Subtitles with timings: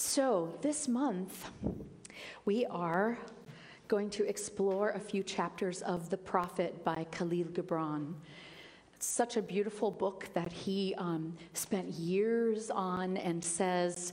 [0.00, 1.50] So, this month,
[2.44, 3.18] we are
[3.88, 8.14] going to explore a few chapters of The Prophet by Khalil Gibran.
[8.94, 14.12] It's such a beautiful book that he um, spent years on and says,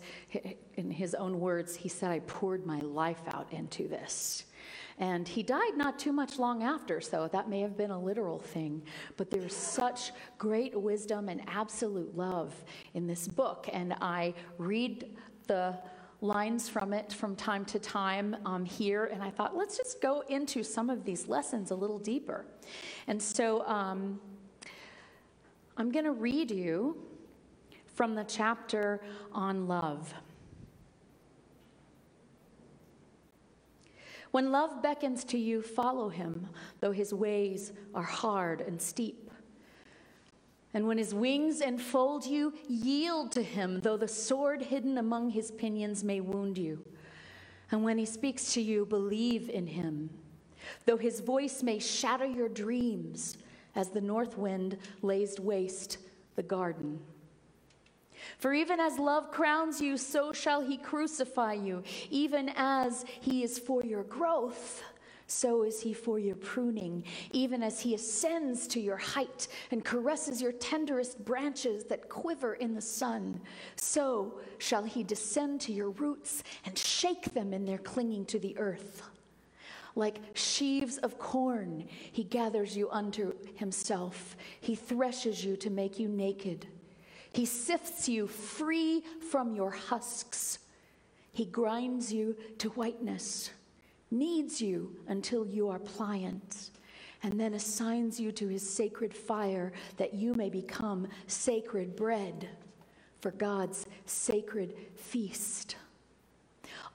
[0.74, 4.46] in his own words, he said, I poured my life out into this.
[4.98, 8.40] And he died not too much long after, so that may have been a literal
[8.40, 8.82] thing.
[9.18, 12.56] But there's such great wisdom and absolute love
[12.96, 13.70] in this book.
[13.72, 15.06] And I read
[15.48, 15.78] the
[16.22, 20.22] lines from it from time to time um, here, and I thought, let's just go
[20.30, 22.46] into some of these lessons a little deeper.
[23.08, 24.20] And so um,
[25.78, 26.98] I'm going to read you
[27.86, 29.02] from the chapter
[29.32, 30.14] on love.
[34.32, 36.50] When love beckons to you, follow him,
[36.82, 39.32] though his ways are hard and steep.
[40.76, 45.50] And when his wings enfold you, yield to him, though the sword hidden among his
[45.50, 46.84] pinions may wound you.
[47.72, 50.10] And when he speaks to you, believe in him,
[50.86, 53.38] though his voice may shatter your dreams
[53.74, 55.98] as the north wind lays waste
[56.36, 57.00] the garden.
[58.38, 63.58] For even as love crowns you, so shall he crucify you, even as he is
[63.58, 64.84] for your growth
[65.28, 70.42] so is he for your pruning, even as he ascends to your height and caresses
[70.42, 73.42] your tenderest branches that quiver in the sun.
[73.76, 78.56] So shall he descend to your roots and shake them in their clinging to the
[78.60, 79.02] earth.
[79.96, 84.36] Like sheaves of corn, he gathers you unto himself.
[84.60, 86.68] He threshes you to make you naked.
[87.32, 90.60] He sifts you free from your husks.
[91.32, 93.50] He grinds you to whiteness
[94.18, 96.72] kneads you until you are pliant,
[97.24, 102.50] and then assigns you to his sacred fire that you may become sacred bread
[103.20, 105.76] for God's sacred feast.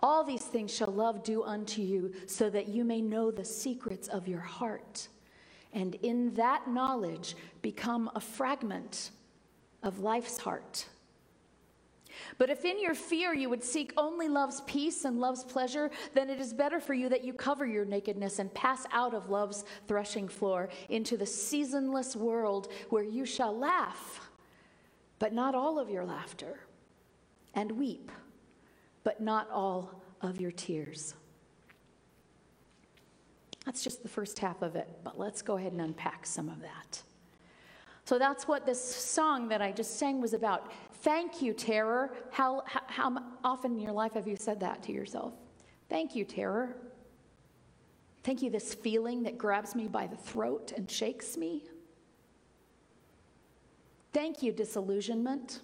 [0.00, 4.08] All these things shall love do unto you, so that you may know the secrets
[4.08, 5.08] of your heart,
[5.72, 9.10] and in that knowledge become a fragment
[9.82, 10.86] of life's heart
[12.38, 16.30] but if in your fear you would seek only love's peace and love's pleasure, then
[16.30, 19.64] it is better for you that you cover your nakedness and pass out of love's
[19.86, 24.30] threshing floor into the seasonless world where you shall laugh,
[25.18, 26.60] but not all of your laughter,
[27.54, 28.10] and weep,
[29.04, 31.14] but not all of your tears.
[33.66, 36.60] That's just the first half of it, but let's go ahead and unpack some of
[36.62, 37.02] that.
[38.04, 40.72] So that's what this song that I just sang was about.
[41.02, 42.14] Thank you, terror.
[42.30, 45.34] How, how, how often in your life have you said that to yourself?
[45.88, 46.76] Thank you, terror.
[48.22, 51.64] Thank you, this feeling that grabs me by the throat and shakes me.
[54.12, 55.60] Thank you, disillusionment.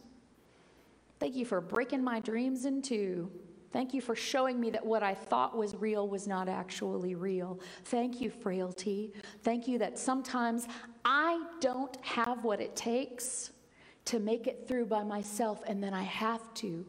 [1.19, 3.31] Thank you for breaking my dreams in two.
[3.73, 7.61] Thank you for showing me that what I thought was real was not actually real.
[7.85, 9.13] Thank you, frailty.
[9.43, 10.67] Thank you that sometimes
[11.05, 13.51] I don't have what it takes
[14.07, 16.87] to make it through by myself, and then I have to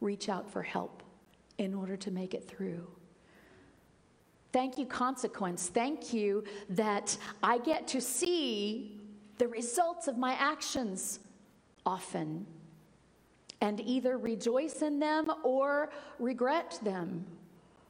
[0.00, 1.02] reach out for help
[1.56, 2.86] in order to make it through.
[4.52, 5.68] Thank you, consequence.
[5.68, 9.00] Thank you that I get to see
[9.38, 11.20] the results of my actions
[11.84, 12.46] often
[13.60, 17.26] and either rejoice in them or regret them,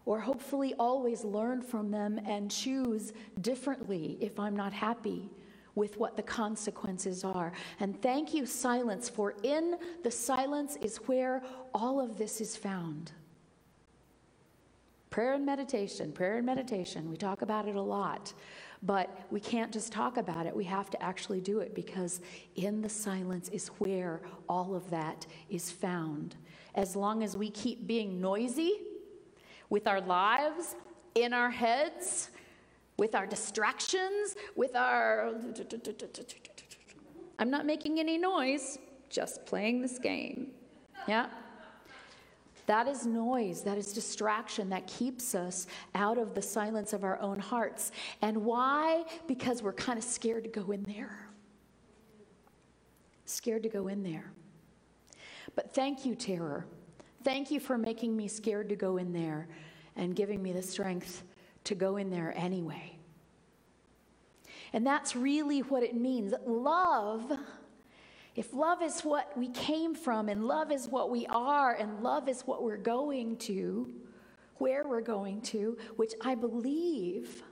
[0.07, 5.31] or hopefully always learn from them and choose differently if I'm not happy
[5.79, 7.53] with what the consequences are.
[7.79, 13.13] And thank you, silence, for in the silence is where all of this is found.
[15.09, 18.35] Prayer and meditation, prayer and meditation, we talk about it a lot.
[18.83, 22.21] But we can't just talk about it, we have to actually do it because
[22.57, 26.37] in the silence is where all of that is found.
[26.75, 28.81] As long as we keep being noisy
[29.71, 30.77] with our lives,
[31.15, 32.31] in our heads,
[32.99, 35.33] with our distractions, with our.
[37.39, 38.79] I'm not making any noise,
[39.09, 40.49] just playing this game.
[41.07, 41.29] Yeah?
[42.67, 47.19] That is noise, that is distraction that keeps us out of the silence of our
[47.21, 47.93] own hearts.
[48.21, 49.05] And why?
[49.27, 51.31] Because we're kind of scared to go in there.
[53.25, 54.33] Scared to go in there.
[55.55, 56.67] But thank you, terror.
[57.25, 59.49] Thank you for making me scared to go in there
[59.97, 61.23] and giving me the strength
[61.69, 62.99] to go in there anyway.
[64.73, 66.35] And that's really what it means.
[66.47, 67.33] Love
[68.39, 72.29] if love is what we came from, and love is what we are, and love
[72.29, 73.93] is what we're going to,
[74.59, 77.43] where we're going to, which I believe,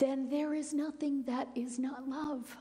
[0.00, 2.56] then there is nothing that is not love.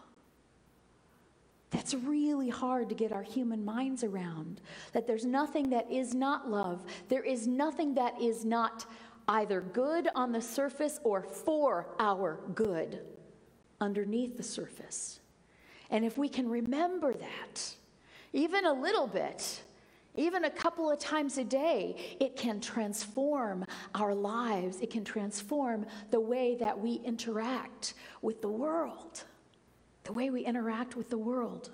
[1.72, 4.62] That's really hard to get our human minds around.
[4.94, 6.86] That there's nothing that is not love.
[7.10, 8.86] There is nothing that is not
[9.28, 13.02] either good on the surface or for our good
[13.82, 15.20] underneath the surface.
[15.90, 17.76] And if we can remember that,
[18.34, 19.62] even a little bit,
[20.16, 24.82] even a couple of times a day, it can transform our lives.
[24.82, 29.24] It can transform the way that we interact with the world,
[30.04, 31.70] the way we interact with the world.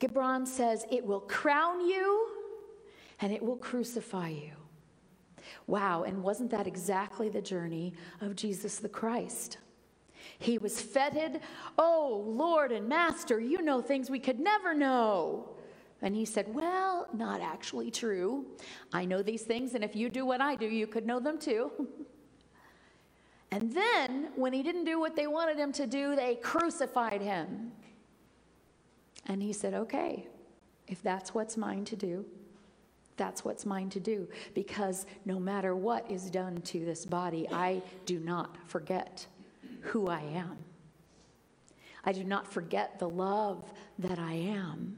[0.00, 2.28] Gibran says, It will crown you
[3.20, 4.61] and it will crucify you.
[5.66, 9.58] Wow, and wasn't that exactly the journey of Jesus the Christ?
[10.38, 11.40] He was feted,
[11.78, 15.48] Oh, Lord and Master, you know things we could never know.
[16.00, 18.46] And he said, Well, not actually true.
[18.92, 21.38] I know these things, and if you do what I do, you could know them
[21.38, 21.70] too.
[23.52, 27.72] and then, when he didn't do what they wanted him to do, they crucified him.
[29.26, 30.26] And he said, Okay,
[30.88, 32.24] if that's what's mine to do,
[33.16, 34.28] that's what's mine to do.
[34.54, 39.26] Because no matter what is done to this body, I do not forget
[39.80, 40.58] who I am.
[42.04, 44.96] I do not forget the love that I am.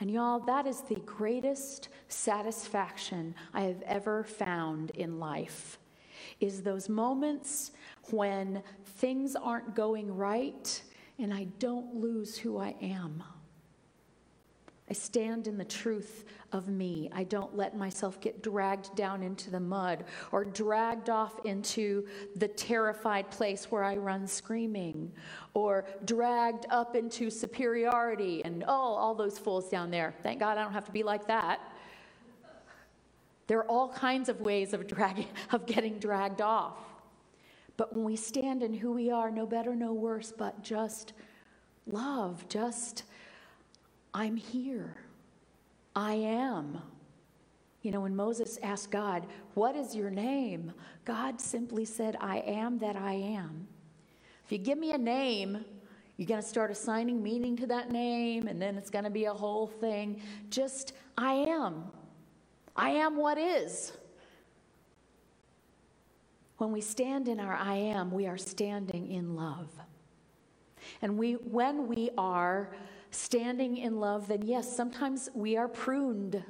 [0.00, 5.78] And y'all, that is the greatest satisfaction I have ever found in life.
[6.40, 7.72] Is those moments
[8.10, 10.82] when things aren't going right
[11.18, 13.22] and I don't lose who I am.
[14.88, 17.10] I stand in the truth of me.
[17.12, 22.06] I don't let myself get dragged down into the mud or dragged off into
[22.36, 25.10] the terrified place where I run screaming
[25.54, 30.14] or dragged up into superiority and, oh, all those fools down there.
[30.22, 31.60] Thank God I don't have to be like that.
[33.48, 34.86] There are all kinds of ways of,
[35.50, 36.78] of getting dragged off.
[37.76, 41.12] But when we stand in who we are, no better, no worse, but just
[41.86, 43.02] love, just
[44.16, 44.96] I'm here.
[45.94, 46.80] I am.
[47.82, 50.72] You know, when Moses asked God, What is your name?
[51.04, 53.68] God simply said, I am that I am.
[54.46, 55.66] If you give me a name,
[56.16, 59.26] you're going to start assigning meaning to that name, and then it's going to be
[59.26, 60.22] a whole thing.
[60.48, 61.84] Just, I am.
[62.74, 63.92] I am what is.
[66.56, 69.68] When we stand in our I am, we are standing in love.
[71.02, 72.70] And we, when we are
[73.10, 76.42] standing in love, then yes, sometimes we are pruned.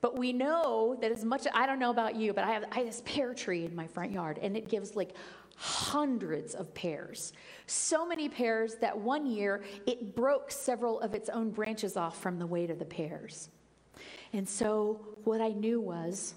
[0.00, 2.78] But we know that as much, I don't know about you, but I have, I
[2.78, 5.14] have this pear tree in my front yard, and it gives like
[5.56, 7.32] hundreds of pears.
[7.66, 12.38] So many pears that one year it broke several of its own branches off from
[12.38, 13.48] the weight of the pears.
[14.32, 16.34] And so what I knew was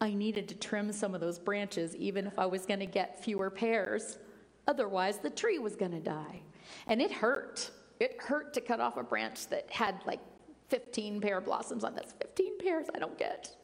[0.00, 3.22] I needed to trim some of those branches, even if I was going to get
[3.22, 4.18] fewer pears.
[4.66, 6.42] Otherwise, the tree was going to die.
[6.86, 7.70] And it hurt.
[8.00, 10.20] It hurt to cut off a branch that had like
[10.68, 11.94] 15 pear blossoms on.
[11.94, 13.54] That's 15 pears I don't get.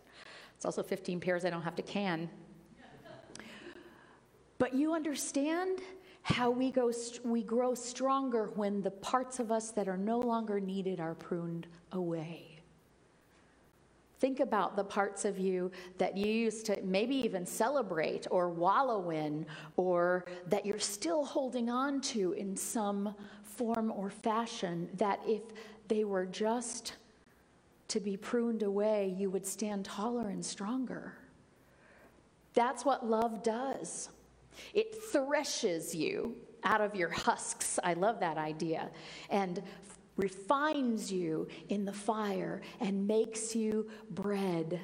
[0.55, 2.29] It's also 15 pears I don't have to can.
[4.59, 5.81] But you understand
[6.23, 6.91] how we, go,
[7.25, 11.67] we grow stronger when the parts of us that are no longer needed are pruned
[11.93, 12.57] away.
[14.19, 19.11] Think about the parts of you that you used to maybe even celebrate or wallow
[19.11, 19.47] in,
[19.77, 23.15] or that you're still holding on to in some
[23.57, 25.43] form or fashion, that if
[25.89, 26.95] they were just
[27.89, 31.15] to be pruned away, you would stand taller and stronger.
[32.55, 34.09] That's what love does.
[34.75, 36.35] It threshes you
[36.65, 37.79] out of your husks.
[37.85, 38.91] I love that idea.
[39.31, 39.63] And
[40.17, 44.81] refines you in the fire and makes you bread,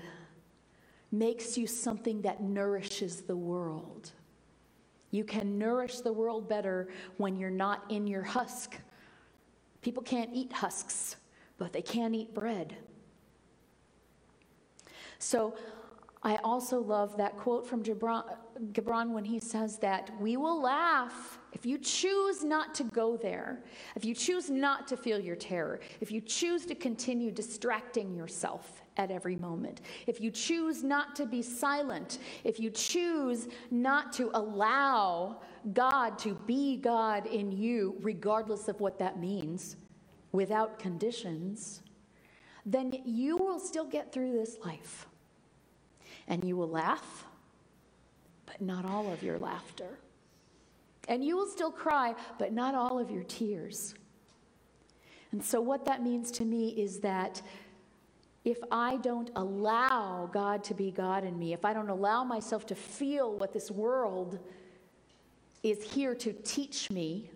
[1.10, 4.12] makes you something that nourishes the world.
[5.12, 6.88] You can nourish the world better
[7.18, 8.76] when you're not in your husk.
[9.82, 11.16] People can't eat husks,
[11.58, 12.74] but they can eat bread.
[15.18, 15.54] So
[16.22, 18.24] I also love that quote from Gibran,
[18.72, 23.62] Gibran when he says that we will laugh if you choose not to go there,
[23.94, 28.81] if you choose not to feel your terror, if you choose to continue distracting yourself
[28.96, 34.30] at every moment, if you choose not to be silent, if you choose not to
[34.34, 35.40] allow
[35.72, 39.76] God to be God in you, regardless of what that means,
[40.32, 41.82] without conditions,
[42.66, 45.06] then you will still get through this life
[46.28, 47.26] and you will laugh,
[48.46, 49.98] but not all of your laughter.
[51.08, 53.94] And you will still cry, but not all of your tears.
[55.32, 57.42] And so, what that means to me is that
[58.44, 62.66] if I don't allow God to be God in me, if I don't allow myself
[62.66, 64.38] to feel what this world
[65.62, 67.30] is here to teach me,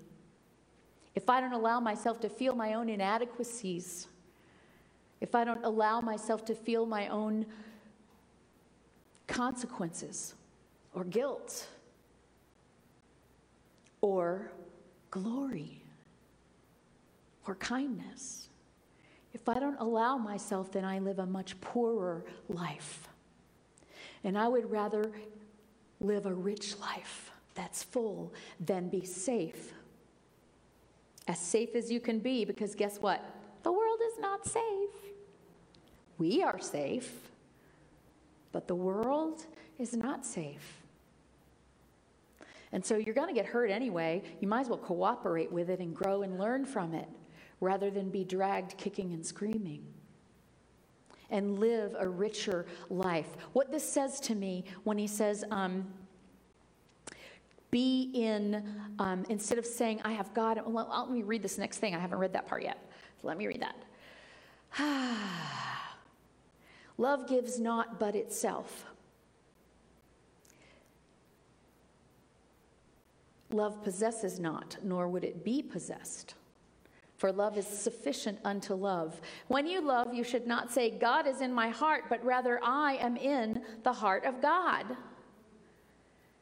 [1.14, 4.08] if I don't allow myself to feel my own inadequacies,
[5.20, 7.46] if I don't allow myself to feel my own
[9.26, 10.34] consequences
[10.94, 11.68] or guilt
[14.00, 14.50] or
[15.10, 15.82] glory
[17.46, 18.45] or kindness.
[19.36, 23.06] If I don't allow myself, then I live a much poorer life.
[24.24, 25.12] And I would rather
[26.00, 29.74] live a rich life that's full than be safe.
[31.28, 33.22] As safe as you can be, because guess what?
[33.62, 34.88] The world is not safe.
[36.16, 37.12] We are safe,
[38.52, 39.44] but the world
[39.78, 40.80] is not safe.
[42.72, 44.22] And so you're going to get hurt anyway.
[44.40, 47.08] You might as well cooperate with it and grow and learn from it
[47.60, 49.84] rather than be dragged kicking and screaming
[51.30, 53.36] and live a richer life.
[53.52, 55.86] What this says to me when he says, um,
[57.70, 58.64] be in,
[58.98, 61.94] um, instead of saying, I have God, well, let me read this next thing.
[61.94, 62.78] I haven't read that part yet.
[63.22, 63.76] let me read that.
[66.98, 68.86] Love gives not but itself.
[73.50, 76.34] Love possesses not, nor would it be possessed.
[77.16, 79.20] For love is sufficient unto love.
[79.48, 82.96] When you love, you should not say, God is in my heart, but rather, I
[82.96, 84.84] am in the heart of God.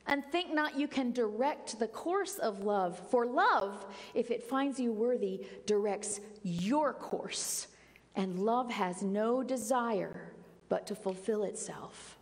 [0.06, 4.78] And think not you can direct the course of love, for love, if it finds
[4.78, 7.68] you worthy, directs your course.
[8.16, 10.32] And love has no desire
[10.68, 12.18] but to fulfill itself.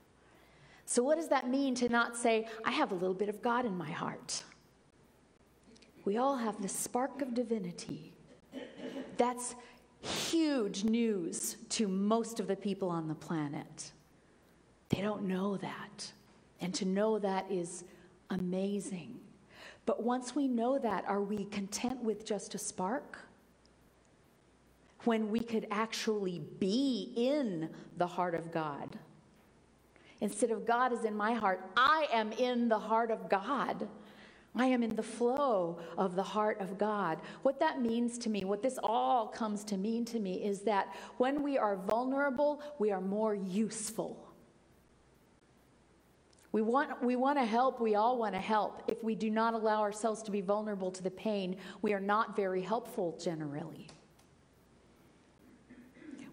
[0.85, 3.65] So, what does that mean to not say, I have a little bit of God
[3.65, 4.43] in my heart?
[6.05, 8.13] We all have the spark of divinity.
[9.23, 9.55] That's
[10.01, 13.93] huge news to most of the people on the planet.
[14.89, 16.11] They don't know that.
[16.61, 17.85] And to know that is
[18.31, 19.15] amazing.
[19.87, 23.21] But once we know that, are we content with just a spark?
[25.05, 28.99] When we could actually be in the heart of God.
[30.21, 33.87] Instead of God is in my heart, I am in the heart of God.
[34.55, 37.21] I am in the flow of the heart of God.
[37.43, 40.95] What that means to me, what this all comes to mean to me, is that
[41.17, 44.29] when we are vulnerable, we are more useful.
[46.53, 48.83] We want, we want to help, we all want to help.
[48.87, 52.37] If we do not allow ourselves to be vulnerable to the pain, we are not
[52.37, 53.89] very helpful generally.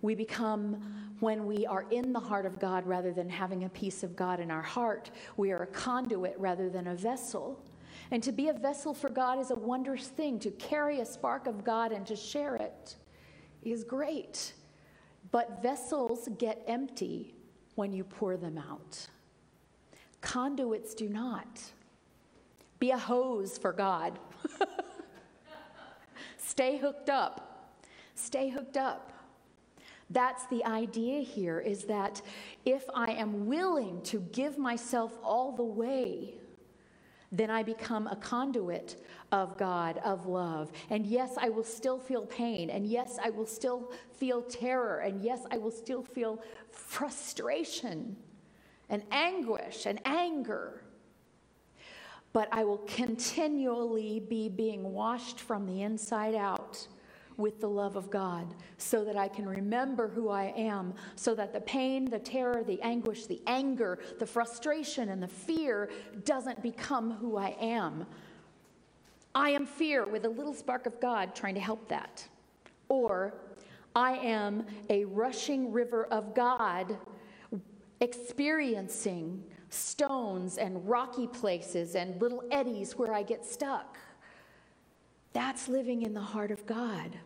[0.02, 0.82] We become,
[1.22, 4.42] when we are in the heart of God rather than having a piece of God
[4.42, 7.64] in our heart, we are a conduit rather than a vessel.
[8.12, 10.40] And to be a vessel for God is a wondrous thing.
[10.40, 12.96] To carry a spark of God and to share it
[13.64, 14.54] is great.
[15.32, 17.36] But vessels get empty
[17.76, 19.08] when you pour them out.
[20.22, 21.62] Conduits do not.
[22.80, 24.18] Be a hose for God.
[26.38, 27.78] Stay hooked up.
[28.16, 29.14] Stay hooked up.
[30.10, 32.22] That's the idea here is that
[32.66, 36.39] if I am willing to give myself all the way,
[37.32, 40.72] then I become a conduit of God, of love.
[40.90, 42.70] And yes, I will still feel pain.
[42.70, 45.00] And yes, I will still feel terror.
[45.00, 48.16] And yes, I will still feel frustration
[48.90, 50.84] and anguish and anger.
[52.34, 56.88] But I will continually be being washed from the inside out
[57.40, 61.54] with the love of God so that I can remember who I am, so that
[61.54, 65.90] the pain, the terror, the anguish, the anger, the frustration, and the fear
[66.26, 68.06] doesn't become who I am.
[69.34, 72.28] I am fear with a little spark of God trying to help that.
[72.90, 73.34] Or
[73.96, 76.98] I am a rushing river of God
[78.02, 83.98] experiencing stones and rocky places and little eddies where I get stuck.
[85.34, 87.18] That's living in the heart of God.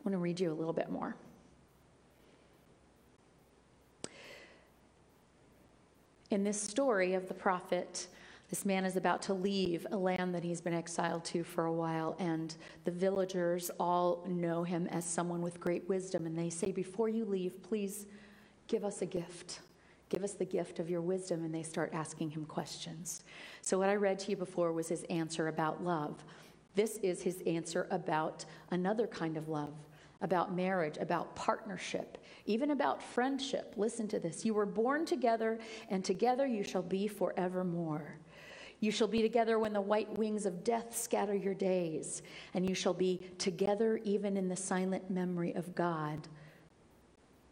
[0.00, 1.14] I want to read you a little bit more.
[6.30, 8.06] In this story of the prophet,
[8.48, 11.72] this man is about to leave a land that he's been exiled to for a
[11.72, 16.26] while, and the villagers all know him as someone with great wisdom.
[16.26, 18.06] And they say, Before you leave, please
[18.68, 19.60] give us a gift.
[20.08, 21.44] Give us the gift of your wisdom.
[21.44, 23.22] And they start asking him questions.
[23.62, 26.24] So, what I read to you before was his answer about love.
[26.74, 29.74] This is his answer about another kind of love,
[30.22, 33.74] about marriage, about partnership, even about friendship.
[33.76, 34.44] Listen to this.
[34.44, 35.58] You were born together,
[35.88, 38.18] and together you shall be forevermore.
[38.80, 42.22] You shall be together when the white wings of death scatter your days,
[42.54, 46.28] and you shall be together even in the silent memory of God.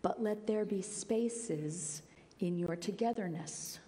[0.02, 2.02] But let there be spaces
[2.40, 3.80] in your togetherness.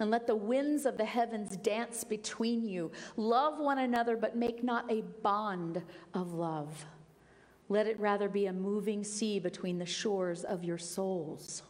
[0.00, 2.90] and let the winds of the heavens dance between you.
[3.16, 5.82] Love one another, but make not a bond
[6.14, 6.86] of love.
[7.70, 11.62] Let it rather be a moving sea between the shores of your souls.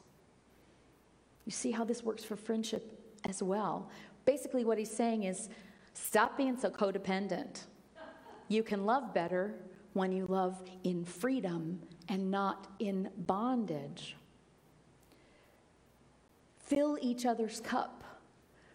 [1.45, 3.91] You see how this works for friendship as well.
[4.25, 5.51] Basically, what he's saying is
[5.93, 7.65] stop being so codependent.
[8.49, 9.55] You can love better
[9.93, 14.17] when you love in freedom and not in bondage.
[16.57, 18.05] Fill each other's cup,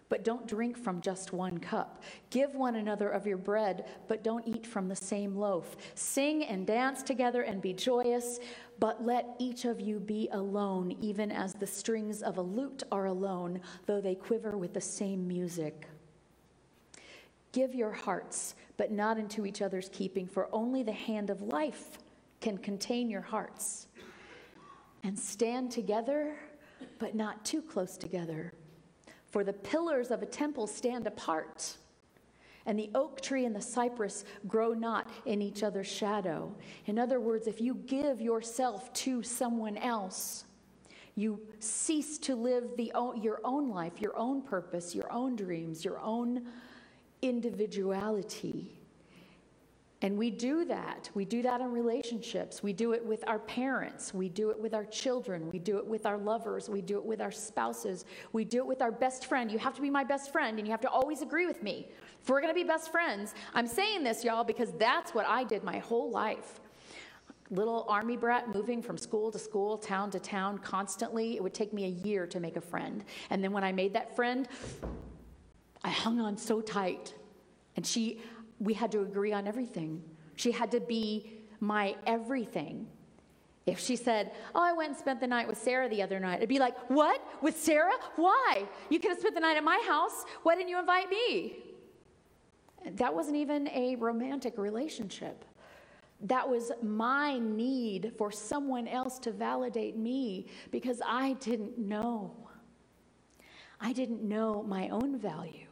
[0.10, 2.04] but don't drink from just one cup.
[2.30, 5.76] Give one another of your bread, but don't eat from the same loaf.
[5.96, 8.40] Sing and dance together and be joyous,
[8.80, 13.06] but let each of you be alone, even as the strings of a lute are
[13.06, 15.88] alone, though they quiver with the same music.
[17.52, 21.98] Give your hearts, but not into each other's keeping, for only the hand of life
[22.42, 23.88] can contain your hearts.
[25.04, 26.36] And stand together
[27.00, 28.54] but not too close together.
[29.36, 31.75] For the pillars of a temple stand apart,
[32.65, 36.56] and the oak tree and the cypress grow not in each other's shadow.
[36.86, 40.46] In other words, if you give yourself to someone else,
[41.15, 46.00] you cease to live the, your own life, your own purpose, your own dreams, your
[46.00, 46.46] own
[47.22, 48.72] individuality.
[50.02, 51.10] And we do that.
[51.14, 52.62] We do that in relationships.
[52.62, 54.14] We do it with our parents.
[54.14, 55.50] We do it with our children.
[55.52, 56.70] We do it with our lovers.
[56.70, 58.04] We do it with our spouses.
[58.34, 59.50] We do it with our best friend.
[59.50, 61.88] You have to be my best friend and you have to always agree with me.
[62.22, 65.46] If we're going to be best friends, I'm saying this, y'all, because that's what I
[65.46, 66.60] did my whole life.
[67.50, 71.36] Little army brat moving from school to school, town to town, constantly.
[71.36, 73.04] It would take me a year to make a friend.
[73.30, 74.48] And then when I made that friend,
[75.84, 77.14] I hung on so tight.
[77.75, 78.22] And she,
[78.60, 80.04] we had to agree on everything.
[80.36, 82.88] She had to be my everything.
[83.66, 86.42] If she said, Oh, I went and spent the night with Sarah the other night,
[86.42, 87.22] I'd be like, What?
[87.42, 87.96] With Sarah?
[88.16, 88.66] Why?
[88.90, 90.24] You could have spent the night at my house.
[90.44, 91.58] Why didn't you invite me?
[92.92, 95.44] That wasn't even a romantic relationship.
[96.22, 102.32] That was my need for someone else to validate me because I didn't know.
[103.82, 105.65] I didn't know my own value.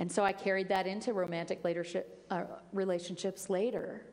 [0.00, 4.06] And so I carried that into romantic leadership, uh, relationships later.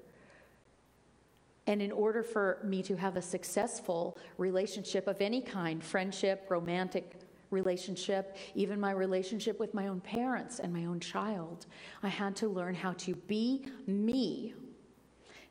[1.65, 7.13] And in order for me to have a successful relationship of any kind, friendship, romantic
[7.51, 11.65] relationship, even my relationship with my own parents and my own child,
[12.03, 14.53] I had to learn how to be me,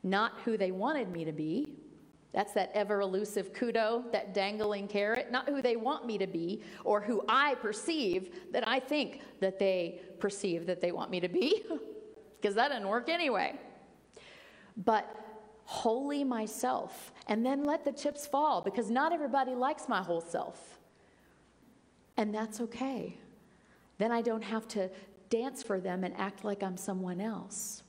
[0.03, 1.73] not who they wanted me to be,
[2.33, 6.61] that's that ever elusive kudo, that dangling carrot, not who they want me to be
[6.83, 11.29] or who I perceive that I think that they perceive that they want me to
[11.29, 11.63] be,
[12.41, 13.59] because that didn't work anyway.
[14.85, 15.09] But
[15.63, 20.79] wholly myself, and then let the chips fall, because not everybody likes my whole self.
[22.17, 23.17] And that's okay.
[23.97, 24.89] Then I don't have to
[25.29, 27.83] dance for them and act like I'm someone else.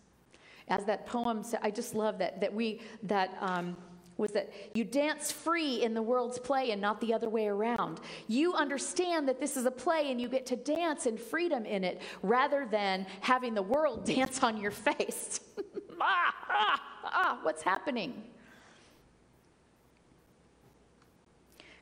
[0.69, 3.77] As that poem said, I just love that, that we, that, um,
[4.19, 8.01] was that you dance free in the world's play and not the other way around.
[8.27, 11.85] You understand that this is a play and you get to dance in freedom in
[11.85, 15.41] it rather than having the world dance on your face.
[16.01, 18.25] ah, ah, ah, what's happening?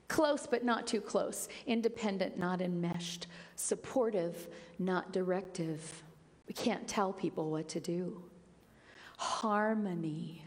[0.09, 4.47] Close but not too close, independent, not enmeshed, supportive,
[4.79, 6.05] not directive.
[6.47, 8.23] We can't tell people what to do.
[9.17, 10.46] Harmony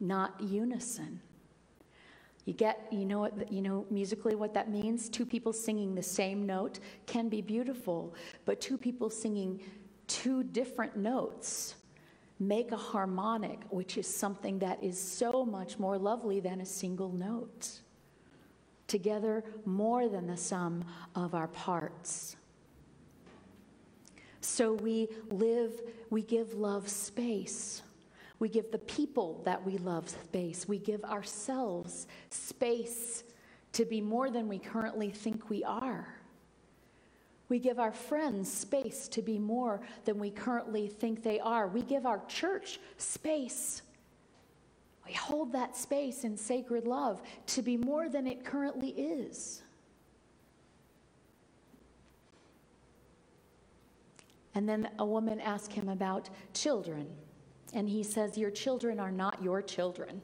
[0.00, 1.20] not unison.
[2.44, 5.08] You get, you know what, you know musically what that means?
[5.08, 9.60] Two people singing the same note can be beautiful, but two people singing
[10.06, 11.76] two different notes
[12.38, 17.12] make a harmonic, which is something that is so much more lovely than a single
[17.12, 17.80] note.
[18.86, 22.36] Together, more than the sum of our parts.
[24.42, 25.80] So we live,
[26.10, 27.82] we give love space.
[28.44, 30.68] We give the people that we love space.
[30.68, 33.24] We give ourselves space
[33.72, 36.06] to be more than we currently think we are.
[37.48, 41.68] We give our friends space to be more than we currently think they are.
[41.68, 43.80] We give our church space.
[45.06, 49.62] We hold that space in sacred love to be more than it currently is.
[54.54, 57.06] And then a woman asked him about children.
[57.74, 60.22] And he says, Your children are not your children.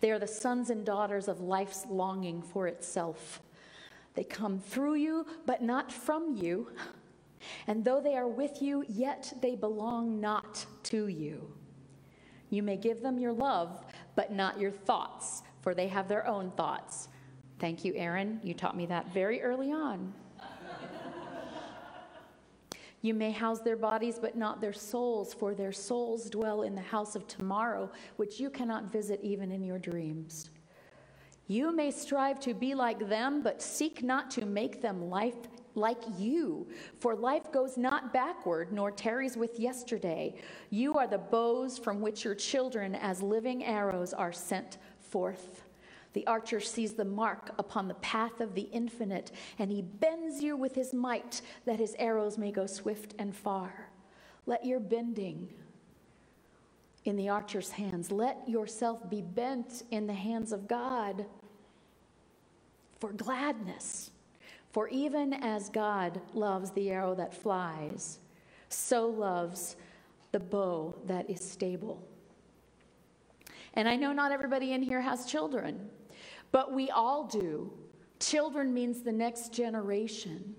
[0.00, 3.42] They are the sons and daughters of life's longing for itself.
[4.14, 6.68] They come through you, but not from you.
[7.66, 11.52] And though they are with you, yet they belong not to you.
[12.48, 16.50] You may give them your love, but not your thoughts, for they have their own
[16.52, 17.08] thoughts
[17.58, 18.40] Thank you, Aaron.
[18.42, 20.12] You taught me that very early on.
[23.04, 26.80] You may house their bodies, but not their souls, for their souls dwell in the
[26.80, 30.48] house of tomorrow, which you cannot visit even in your dreams.
[31.46, 35.36] You may strive to be like them, but seek not to make them life
[35.74, 36.66] like you.
[36.98, 40.36] For life goes not backward, nor tarries with yesterday.
[40.70, 45.63] You are the bows from which your children, as living arrows, are sent forth.
[46.14, 50.56] The archer sees the mark upon the path of the infinite, and he bends you
[50.56, 53.90] with his might that his arrows may go swift and far.
[54.46, 55.52] Let your bending
[57.04, 61.26] in the archer's hands, let yourself be bent in the hands of God
[62.98, 64.10] for gladness.
[64.72, 68.18] For even as God loves the arrow that flies,
[68.68, 69.76] so loves
[70.32, 72.02] the bow that is stable.
[73.74, 75.90] And I know not everybody in here has children.
[76.54, 77.68] But we all do.
[78.20, 80.54] Children means the next generation.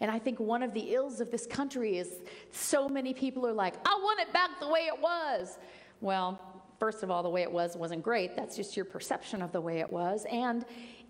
[0.00, 2.20] And I think one of the ills of this country is
[2.52, 5.58] so many people are like, I want it back the way it was.
[6.00, 6.40] Well,
[6.78, 8.36] first of all, the way it was wasn't great.
[8.36, 10.24] That's just your perception of the way it was.
[10.30, 10.64] And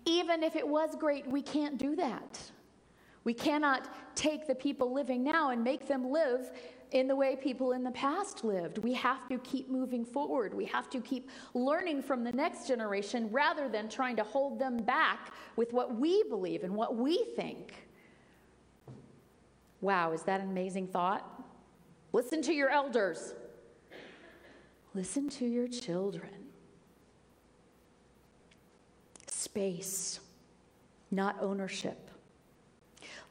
[0.05, 2.41] even if it was great, we can't do that.
[3.25, 6.49] We cannot take the people living now and make them live
[6.93, 8.77] in the way people in the past lived.
[8.77, 10.53] We have to keep moving forward.
[10.53, 14.77] We have to keep learning from the next generation rather than trying to hold them
[14.77, 17.73] back with what we believe and what we think.
[19.81, 21.43] Wow, is that an amazing thought?
[22.13, 23.33] Listen to your elders.
[24.93, 26.31] Listen to your children.
[29.25, 30.19] Space,
[31.09, 32.11] not ownership.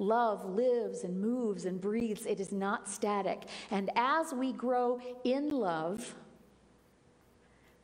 [0.03, 3.45] Love lives and moves and breathes, it is not static.
[3.71, 6.17] And as we grow in love,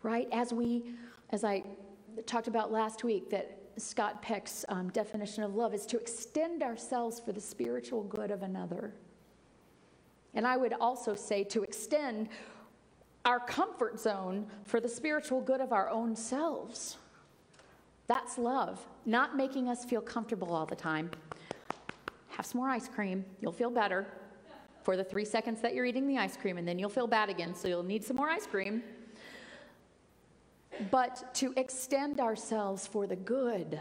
[0.02, 0.82] right, as we,
[1.30, 1.62] as I
[2.26, 7.20] talked about last week, that Scott Peck's um, definition of love is to extend ourselves
[7.20, 8.92] for the spiritual good of another.
[10.34, 12.30] And I would also say to extend
[13.24, 16.96] our comfort zone for the spiritual good of our own selves.
[18.08, 21.12] That's love, not making us feel comfortable all the time,
[22.38, 23.24] have some more ice cream.
[23.40, 24.06] You'll feel better
[24.84, 27.28] for the three seconds that you're eating the ice cream, and then you'll feel bad
[27.28, 28.80] again, so you'll need some more ice cream.
[30.92, 33.80] But to extend ourselves for the good,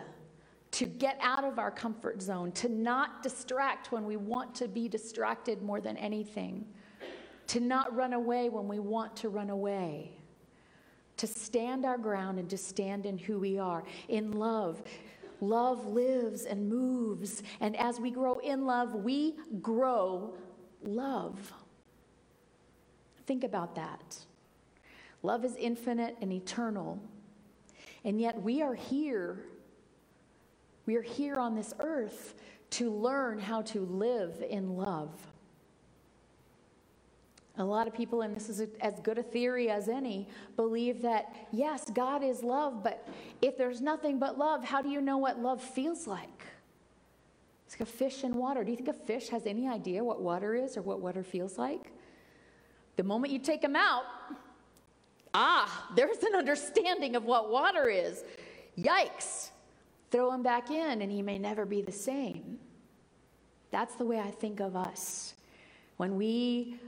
[0.72, 4.90] to get out of our comfort zone, to not distract when we want to be
[4.90, 6.66] distracted more than anything,
[7.46, 10.14] to not run away when we want to run away,
[11.18, 14.82] to stand our ground and to stand in who we are, in love,
[15.42, 17.44] Love lives and moves.
[17.60, 20.34] And as we grow in love, we grow
[20.84, 21.54] love.
[23.26, 24.18] Think about that.
[25.24, 27.00] Love is infinite and eternal.
[28.04, 29.46] And yet we are here.
[30.86, 32.36] We are here on this earth
[32.72, 35.12] to learn how to live in love.
[37.60, 41.34] A lot of people, and this is as good a theory as any, believe that
[41.52, 43.08] yes, God is love, but
[43.42, 46.46] if there's nothing but love, how do you know what love feels like?
[47.66, 48.64] It's like a fish in water.
[48.64, 51.58] Do you think a fish has any idea what water is or what water feels
[51.58, 51.92] like?
[52.96, 54.04] The moment you take him out,
[55.34, 58.24] ah, there's an understanding of what water is.
[58.78, 59.50] Yikes.
[60.12, 62.60] Throw him back in, and he may never be the same.
[63.72, 65.34] That's the way I think of us.
[65.98, 66.80] When we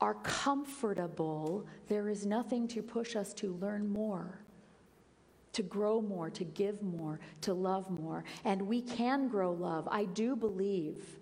[0.00, 4.40] are comfortable, there is nothing to push us to learn more,
[5.52, 8.24] to grow more, to give more, to love more.
[8.44, 9.88] And we can grow love.
[9.90, 11.18] I do believe.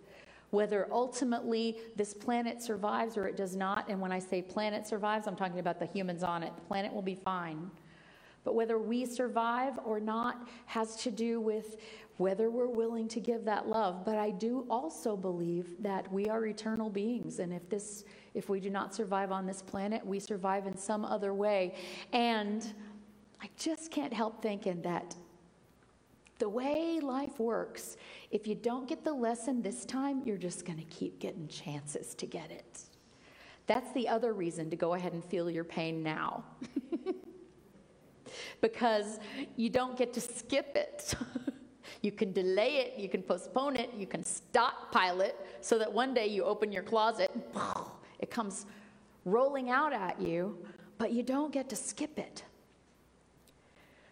[0.51, 5.27] Whether ultimately this planet survives or it does not, and when I say planet survives,
[5.27, 6.55] I'm talking about the humans on it.
[6.55, 7.71] The planet will be fine.
[8.49, 11.77] But whether we survive or not has to do with
[12.17, 14.07] whether we're willing to give that love.
[14.07, 18.59] But I do also believe that we are eternal beings, and if this if we
[18.59, 21.75] do not survive on this planet, we survive in some other way.
[22.15, 22.73] And
[23.43, 25.15] I just can't help thinking that
[26.39, 27.99] the way life works,
[28.31, 32.15] if you don't get the lesson this time, you're just going to keep getting chances
[32.15, 32.81] to get it.
[33.67, 36.45] That's the other reason to go ahead and feel your pain now.
[38.61, 39.19] because
[39.57, 41.15] you don't get to skip it.
[42.03, 46.15] you can delay it, you can postpone it, you can stockpile it so that one
[46.15, 47.31] day you open your closet
[48.19, 48.67] it comes
[49.25, 50.57] rolling out at you,
[50.97, 52.45] but you don't get to skip it.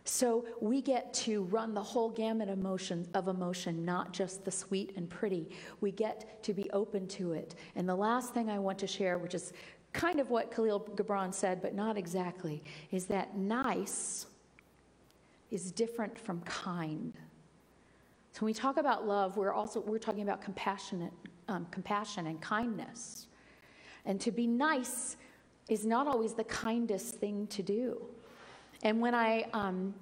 [0.05, 4.53] So we get to run the whole gamut of emotion, of emotion, not just the
[4.53, 5.49] sweet and pretty.
[5.81, 7.57] We get to be open to it.
[7.75, 9.53] And the last thing I want to share, which is
[9.97, 14.27] kind of what Khalil Gibran said, but not exactly, is that nice
[15.51, 17.15] is different from kind.
[18.33, 21.13] So when we talk about love, we're also we're talking about compassionate,
[21.49, 23.29] um, compassion and kindness.
[24.05, 25.17] And to be nice
[25.69, 28.03] is not always the kindest thing to do.
[28.83, 29.95] And when I um,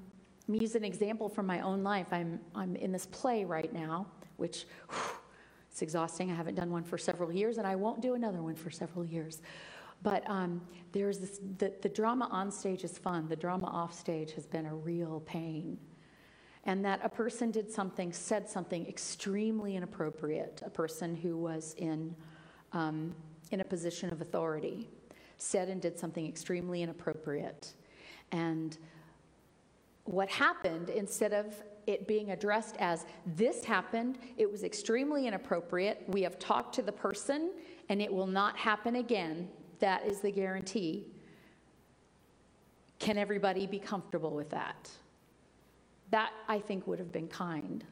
[0.49, 4.67] use an example from my own life, I'm, I'm in this play right now, which
[4.91, 5.19] whew,
[5.71, 6.31] it's exhausting.
[6.31, 9.05] I haven't done one for several years, and I won't do another one for several
[9.05, 9.41] years.
[10.05, 10.61] But um,
[10.93, 13.27] there's this, the, the drama on stage is fun.
[13.27, 15.77] The drama off stage has been a real pain.
[16.65, 22.15] And that a person did something, said something extremely inappropriate, a person who was in,
[22.73, 23.13] um,
[23.51, 24.89] in a position of authority
[25.37, 27.75] said and did something extremely inappropriate.
[28.33, 28.77] And
[30.05, 36.23] what happened, instead of it being addressed as this happened, it was extremely inappropriate, we
[36.23, 37.53] have talked to the person,
[37.89, 39.49] and it will not happen again.
[39.81, 41.07] That is the guarantee.
[42.99, 44.91] Can everybody be comfortable with that?
[46.11, 47.85] That, I think, would have been kind.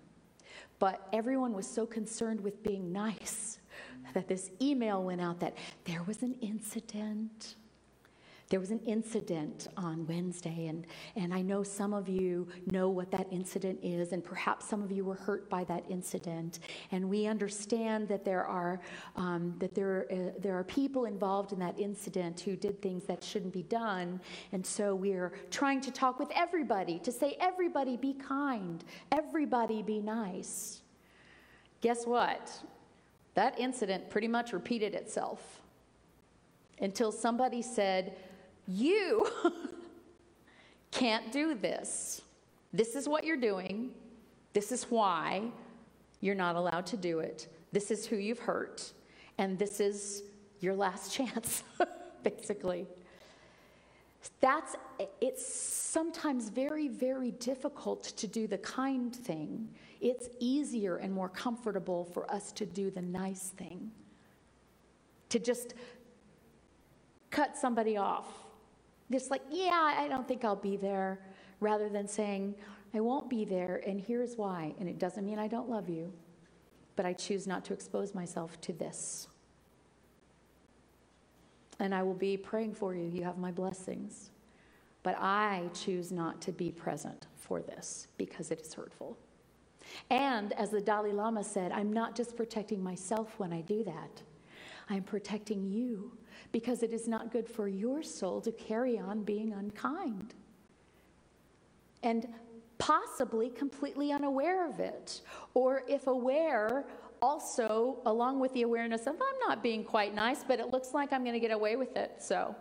[0.79, 3.59] But everyone was so concerned with being nice
[4.15, 7.57] that this email went out that there was an incident.
[8.53, 10.87] There was an incident on Wednesday, and,
[11.17, 14.93] and I know some of you know what that incident is, and perhaps some of
[14.93, 16.59] you were hurt by that incident.
[16.91, 18.79] And we understand that there are,
[19.17, 23.25] um, that there, uh, there are people involved in that incident who did things that
[23.25, 24.21] shouldn't be done.
[24.53, 29.99] And so we're trying to talk with everybody to say, everybody be kind, everybody be
[29.99, 30.83] nice.
[31.81, 32.53] Guess what?
[33.33, 35.63] That incident pretty much repeated itself
[36.83, 38.15] until somebody said,
[38.67, 39.27] You
[40.91, 42.23] can't do this.
[42.73, 43.91] This is what you're doing.
[44.53, 45.43] This is why
[46.21, 47.49] you're not allowed to do it.
[47.73, 48.93] This is who you've hurt.
[49.39, 50.23] And this is
[50.61, 51.65] your last chance,
[52.23, 52.87] basically.
[54.41, 54.77] That's
[55.21, 59.69] it's sometimes very very difficult to do the kind thing.
[60.01, 63.91] It's easier and more comfortable for us to do the nice thing.
[65.31, 65.75] To just
[67.31, 68.27] cut somebody off.
[69.13, 71.21] Just like, yeah, I don't think I'll be there,
[71.61, 72.55] rather than saying,
[72.95, 74.75] I won't be there, and here's why.
[74.81, 76.13] And it doesn't mean I don't love you,
[76.97, 79.29] but I choose not to expose myself to this.
[81.79, 83.05] And I will be praying for you.
[83.05, 84.31] You have my blessings.
[85.03, 89.19] But I choose not to be present for this because it is hurtful.
[90.11, 94.23] And as the Dalai Lama said, I'm not just protecting myself when I do that,
[94.89, 96.13] I'm protecting you
[96.51, 100.35] because it is not good for your soul to carry on being unkind.
[102.03, 102.27] And
[102.79, 105.21] possibly completely unaware of it.
[105.55, 106.85] Or if aware,
[107.21, 111.13] also along with the awareness of I'm not being quite nice, but it looks like
[111.13, 112.57] I'm going to get away with it, so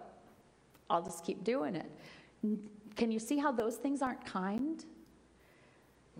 [0.91, 1.91] I'll just keep doing it.
[2.96, 4.86] Can you see how those things aren't kind?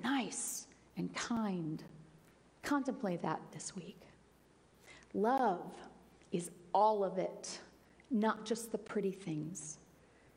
[0.04, 0.66] Nice
[0.98, 1.84] and kind.
[2.64, 4.00] Contemplate that this week.
[5.14, 5.76] Love
[6.32, 7.60] is all of it,
[8.10, 9.78] not just the pretty things,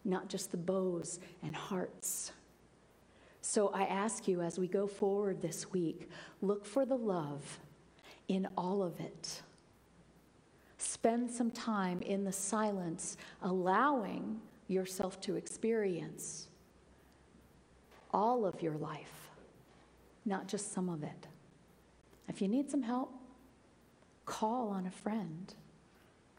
[0.05, 2.33] not just the bows and hearts.
[3.41, 6.09] So I ask you as we go forward this week,
[6.41, 7.61] look for the love
[8.29, 9.43] in all of it.
[10.79, 16.49] Spend some time in the silence, allowing yourself to experience
[18.13, 19.29] all of your life,
[20.25, 21.27] not just some of it.
[22.29, 23.13] If you need some help,
[24.25, 25.53] call on a friend.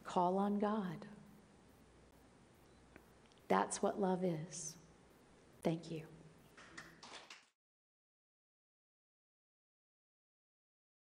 [0.05, 1.05] Call on God.
[3.47, 4.75] That's what love is.
[5.63, 6.03] Thank you.